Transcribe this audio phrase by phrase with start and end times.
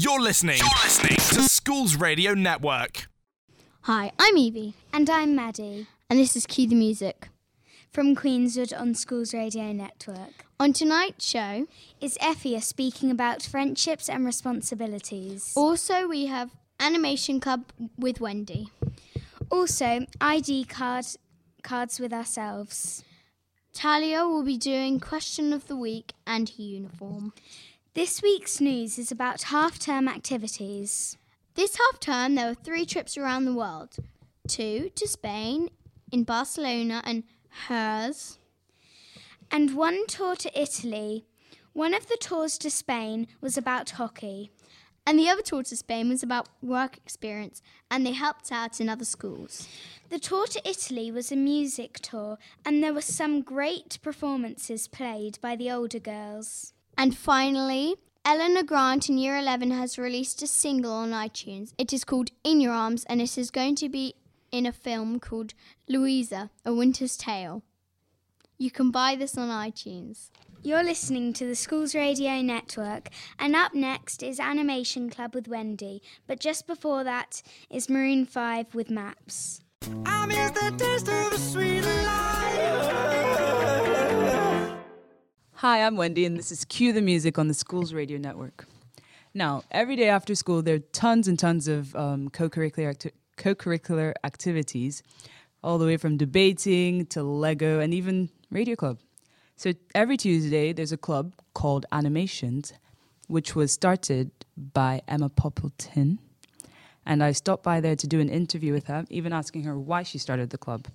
[0.00, 0.58] You're listening.
[0.58, 3.08] You're listening to Schools Radio Network.
[3.80, 7.28] Hi, I'm Evie, And I'm Maddie and this is Cue the Music.
[7.90, 10.46] from Queenswood on Schools Radio Network.
[10.60, 11.66] On tonight's show,
[12.00, 15.52] Is Effia speaking about friendships and responsibilities?
[15.56, 17.64] also we have Animation Club
[17.98, 18.68] with Wendy.
[19.50, 21.06] Also, ID card
[21.64, 23.02] cards with ourselves.
[23.74, 27.32] Talia will be doing Question of the Week and Uniform.
[27.98, 31.18] This week's news is about half-term activities.
[31.56, 33.96] This half term, there were three trips around the world
[34.46, 35.68] two to Spain,
[36.12, 37.24] in Barcelona, and
[37.66, 38.38] hers.
[39.50, 41.24] and one tour to Italy.
[41.72, 44.52] One of the tours to Spain was about hockey.
[45.04, 48.88] And the other tour to Spain was about work experience, and they helped out in
[48.88, 49.66] other schools.
[50.08, 55.40] The tour to Italy was a music tour, and there were some great performances played
[55.40, 56.74] by the older girls.
[56.98, 57.94] And finally,
[58.24, 61.72] Eleanor Grant in Year 11 has released a single on iTunes.
[61.78, 64.16] It is called In Your Arms, and it is going to be
[64.50, 65.54] in a film called
[65.88, 67.62] Louisa, A Winter's Tale.
[68.58, 70.30] You can buy this on iTunes.
[70.64, 76.02] You're listening to the Schools Radio Network, and up next is Animation Club with Wendy,
[76.26, 79.60] but just before that is Maroon 5 with Maps.
[85.62, 88.68] Hi, I'm Wendy, and this is Cue the Music on the Schools Radio Network.
[89.34, 94.14] Now, every day after school, there are tons and tons of um, co-curricular, acti- co-curricular
[94.22, 95.02] activities,
[95.64, 99.00] all the way from debating to Lego and even Radio Club.
[99.56, 102.72] So every Tuesday, there's a club called Animations,
[103.26, 106.18] which was started by Emma Poppleton.
[107.04, 110.04] And I stopped by there to do an interview with her, even asking her why
[110.04, 110.86] she started the club.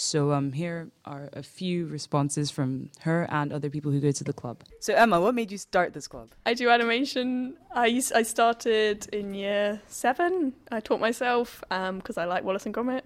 [0.00, 4.24] So um, here are a few responses from her and other people who go to
[4.24, 4.62] the club.
[4.80, 6.30] So Emma, what made you start this club?
[6.46, 7.58] I do animation.
[7.74, 10.54] I used, I started in year seven.
[10.72, 13.02] I taught myself because I like Wallace and Gromit,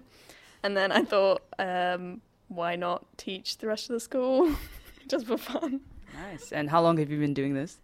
[0.63, 4.55] and then I thought, um, why not teach the rest of the school
[5.09, 5.81] just for fun?
[6.13, 6.53] Nice.
[6.53, 7.77] And how long have you been doing this?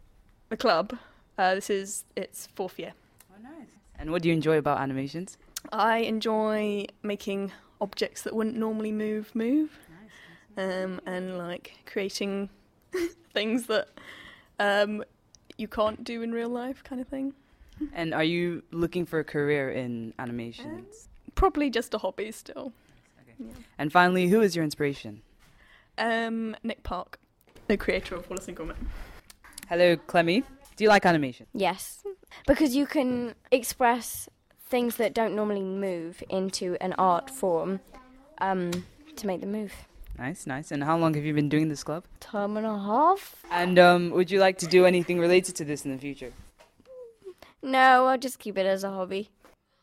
[0.47, 0.97] The club.
[1.37, 2.93] Uh, this is its fourth year.
[3.29, 3.67] Oh, nice.
[3.99, 5.37] And what do you enjoy about animations?
[5.73, 9.77] I enjoy making objects that wouldn't normally move move,
[10.57, 12.49] um, and like creating
[13.33, 13.89] things that
[14.59, 15.03] um,
[15.57, 17.33] you can't do in real life, kind of thing.
[17.93, 20.85] And are you looking for a career in animation?
[21.35, 22.71] Probably just a hobby still.
[23.79, 25.23] And finally, who is your inspiration?
[25.97, 27.19] Um, Nick Park,
[27.67, 28.75] the creator of Wallace and Gromit.
[29.67, 30.43] Hello, Clemmy.
[30.75, 31.47] Do you like animation?
[31.53, 32.03] Yes,
[32.45, 34.29] because you can express
[34.71, 37.81] things that don't normally move into an art form
[38.39, 38.71] um,
[39.17, 39.73] to make them move.
[40.17, 40.71] Nice, nice.
[40.71, 42.05] And how long have you been doing this club?
[42.19, 43.35] Term and a half?
[43.51, 46.31] And um, would you like to do anything related to this in the future?
[47.61, 49.29] No, I'll just keep it as a hobby.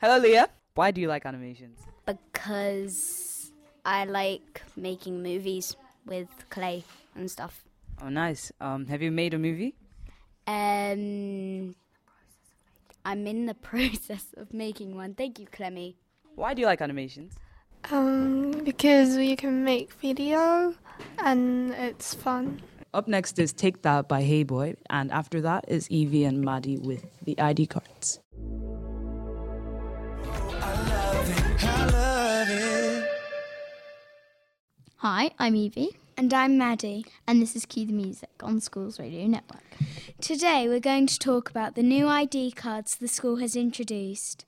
[0.00, 0.48] Hello, Leah.
[0.74, 1.78] Why do you like animations?
[2.08, 3.52] because
[3.84, 5.76] I like making movies
[6.06, 6.84] with clay
[7.14, 7.64] and stuff.
[8.02, 8.50] Oh, nice.
[8.60, 9.74] Um, have you made a movie?
[10.46, 11.74] Um,
[13.08, 15.14] I'm in the process of making one.
[15.14, 15.96] Thank you, Clemmy.
[16.34, 17.32] Why do you like animations?
[17.90, 20.74] Um, because you can make video
[21.18, 22.60] and it's fun.
[22.92, 26.76] Up next is Take That by Hey Boy, and after that is Evie and Maddie
[26.76, 28.20] with the ID cards.
[34.96, 37.06] Hi, I'm Evie, And I'm Maddie.
[37.28, 39.62] and this is Cue the Music on Schools Radio Network.
[40.20, 44.44] Today we're going to talk about the new ID cards the school has introduced.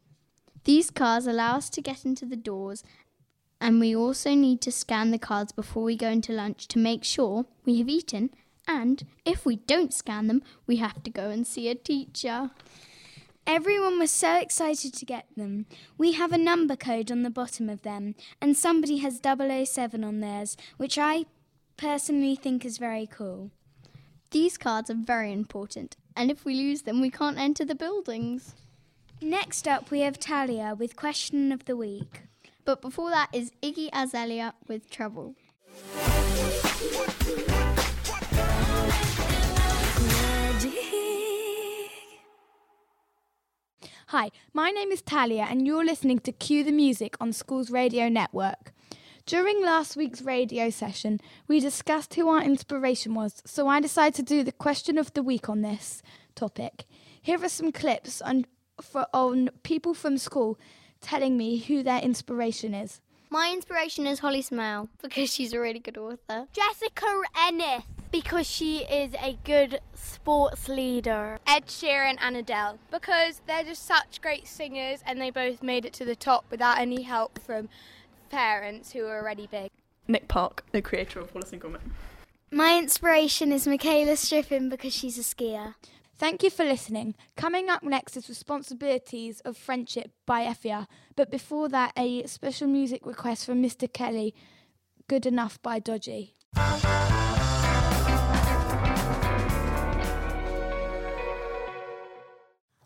[0.64, 2.82] These cards allow us to get into the doors,
[3.60, 7.04] and we also need to scan the cards before we go into lunch to make
[7.04, 8.30] sure we have eaten.
[8.66, 12.50] And if we don't scan them, we have to go and see a teacher.
[13.46, 15.66] Everyone was so excited to get them.
[15.96, 20.18] We have a number code on the bottom of them, and somebody has 007 on
[20.18, 21.26] theirs, which I
[21.80, 23.50] personally think is very cool.
[24.32, 28.54] These cards are very important, and if we lose them, we can't enter the buildings.
[29.22, 32.24] Next up, we have Talia with Question of the Week.
[32.66, 35.36] But before that is Iggy Azalea with Trouble.
[44.08, 48.10] Hi, my name is Talia, and you're listening to Cue the Music on Schools Radio
[48.10, 48.74] Network.
[49.30, 54.24] During last week's radio session, we discussed who our inspiration was, so I decided to
[54.24, 56.02] do the question of the week on this
[56.34, 56.84] topic.
[57.22, 58.46] Here are some clips on,
[58.82, 60.58] for, on people from school
[61.00, 63.00] telling me who their inspiration is.
[63.30, 66.48] My inspiration is Holly Smale because she's a really good author.
[66.52, 67.84] Jessica Ennis.
[68.10, 71.38] Because she is a good sports leader.
[71.46, 72.80] Ed Sheeran and Adele.
[72.90, 76.78] Because they're just such great singers and they both made it to the top without
[76.80, 77.68] any help from
[78.30, 79.70] parents who are already big.
[80.08, 81.80] Nick Park, the creator of Wallace and Gromit.
[82.50, 85.74] My inspiration is Mikaela Shiffrin because she's a skier.
[86.16, 87.14] Thank you for listening.
[87.36, 90.86] Coming up next is Responsibilities of Friendship by Effia.
[91.16, 93.90] But before that, a special music request from Mr.
[93.90, 94.34] Kelly,
[95.08, 96.34] Good Enough by Dodgy.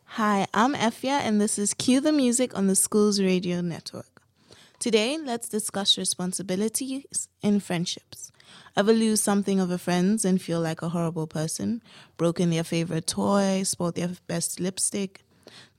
[0.04, 4.13] Hi, I'm Effia, and this is Cue the Music on the Schools Radio Network.
[4.84, 8.30] Today, let's discuss responsibilities in friendships.
[8.76, 11.80] Ever lose something of a friend's and feel like a horrible person?
[12.18, 15.24] Broken their favorite toy, spoiled their best lipstick?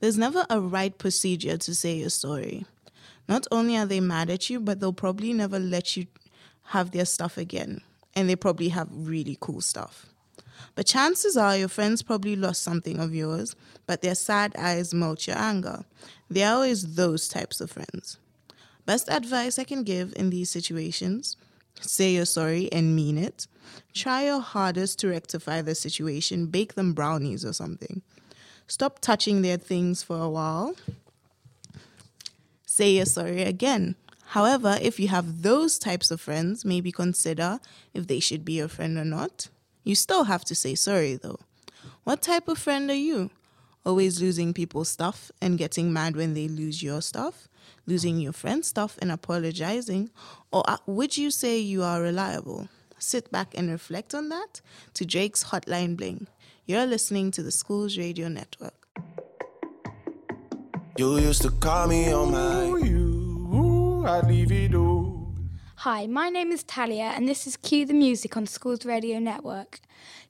[0.00, 2.66] There's never a right procedure to say your story.
[3.28, 6.08] Not only are they mad at you, but they'll probably never let you
[6.70, 7.82] have their stuff again.
[8.16, 10.06] And they probably have really cool stuff.
[10.74, 13.54] But chances are your friends probably lost something of yours,
[13.86, 15.84] but their sad eyes melt your anger.
[16.28, 18.18] They are always those types of friends.
[18.86, 21.36] Best advice I can give in these situations
[21.80, 23.46] say you're sorry and mean it.
[23.92, 28.02] Try your hardest to rectify the situation, bake them brownies or something.
[28.66, 30.74] Stop touching their things for a while.
[32.64, 33.96] Say you're sorry again.
[34.28, 37.60] However, if you have those types of friends, maybe consider
[37.94, 39.48] if they should be your friend or not.
[39.84, 41.40] You still have to say sorry though.
[42.04, 43.30] What type of friend are you?
[43.84, 47.48] Always losing people's stuff and getting mad when they lose your stuff?
[47.88, 50.10] Losing your friend's stuff and apologizing?
[50.52, 52.68] Or uh, would you say you are reliable?
[52.98, 54.60] Sit back and reflect on that
[54.94, 56.26] to Drake's Hotline Bling.
[56.64, 58.74] You're listening to the Schools Radio Network.
[60.98, 65.32] You used to call me on my you, I'd leave it all.
[65.76, 69.78] Hi, my name is Talia, and this is Cue the Music on Schools Radio Network.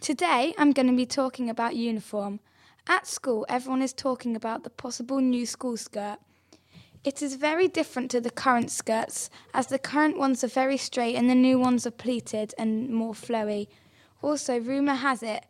[0.01, 2.41] Today, I'm going to be talking about uniform.
[2.87, 6.19] At school, everyone is talking about the possible new school skirt.
[7.07, 11.15] It is very different to the current skirts, as the current ones are very straight
[11.15, 13.69] and the new ones are pleated and more flowy.
[14.23, 15.45] Also, rumour has it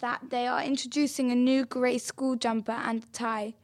[0.00, 3.54] that they are introducing a new grey school jumper and a tie.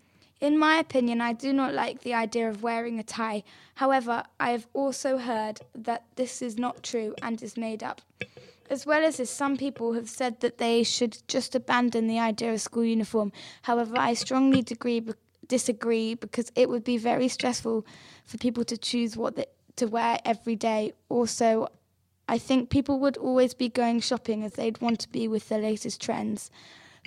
[0.41, 3.45] In my opinion, I do not like the idea of wearing a tie.
[3.75, 8.01] However, I have also heard that this is not true and is made up.
[8.71, 12.55] As well as this, some people have said that they should just abandon the idea
[12.55, 13.31] of school uniform.
[13.63, 15.05] However, I strongly disagree,
[15.49, 17.87] disagree because it would be very stressful
[18.25, 19.47] for people to choose what they,
[19.77, 20.93] to wear every day.
[21.09, 21.69] Also,
[22.29, 25.59] I think people would always be going shopping as they'd want to be with the
[25.59, 26.51] latest trends.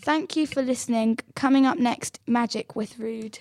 [0.04, 1.20] Thank you for listening.
[1.36, 3.40] Coming up next, Magic with Rude.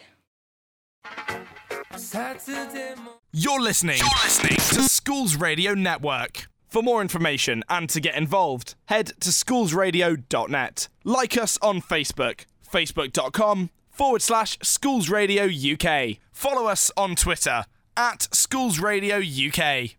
[3.33, 3.99] You're listening.
[3.99, 6.49] You're listening to Schools Radio Network.
[6.69, 10.89] For more information and to get involved, head to schoolsradio.net.
[11.05, 16.19] Like us on Facebook, facebook.com forward slash Schools Radio UK.
[16.31, 17.65] Follow us on Twitter
[17.97, 19.99] at Schools Radio UK.